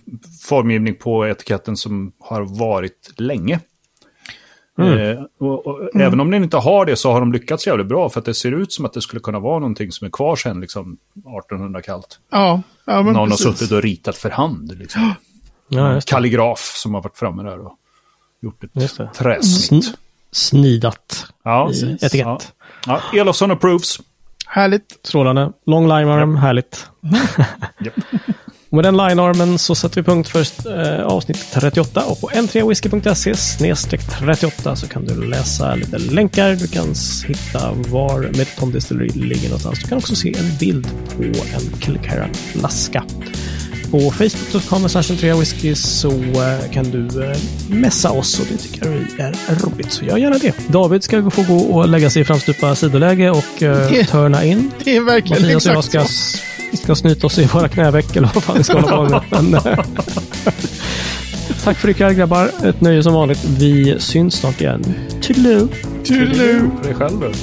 [0.48, 3.60] formgivning på etiketten som har varit länge.
[4.78, 4.98] Mm.
[4.98, 8.08] Eh, och, och, Även om den inte har det så har de lyckats jävligt bra
[8.08, 10.36] för att det ser ut som att det skulle kunna vara någonting som är kvar
[10.36, 12.18] sedan liksom 1800 kallt.
[12.30, 13.46] Ja, ja men Någon precis.
[13.46, 14.78] har suttit och ritat för hand.
[14.78, 15.14] Liksom.
[15.72, 16.00] Ja.
[16.06, 17.72] Kalligraf som har varit framme där och
[18.42, 19.84] gjort ett träsnitt.
[19.84, 19.94] Sn-
[20.32, 22.12] snidat Ja, i etikett.
[22.12, 22.40] Ja.
[23.12, 23.98] Ja, Elofsson approves.
[24.52, 24.98] Härligt.
[25.02, 25.52] Strålande.
[25.66, 26.86] Long line arm, härligt.
[28.72, 34.00] Med den line-armen så sätter vi punkt för eh, avsnitt 38 och på n3whisky.se snedstreck
[34.18, 36.50] 38 så kan du läsa lite länkar.
[36.54, 36.86] Du kan
[37.26, 39.82] hitta var Metroton Distillery ligger någonstans.
[39.82, 43.04] Du kan också se en bild på en Kilkerran-flaska.
[43.90, 44.88] På facebook.com
[45.38, 47.36] whisky så eh, kan du eh,
[47.68, 49.92] messa oss och det tycker vi är roligt.
[49.92, 50.54] Så gör gärna det.
[50.68, 54.70] David ska få gå och lägga sig i framstupa sidoläge och eh, törna in.
[54.84, 56.76] Det är verkligen Mattias och jag exakt ska, så.
[56.82, 59.50] ska snyta oss i våra knäveck eller vad fan vi ska hålla på med.
[59.50, 59.60] Men,
[61.64, 62.50] Tack för ikväll grabbar.
[62.64, 63.44] Ett nöje som vanligt.
[63.44, 64.94] Vi syns snart igen.
[65.22, 65.68] Toodaloo!
[66.04, 66.70] Toodaloo.
[66.76, 67.34] För dig själv.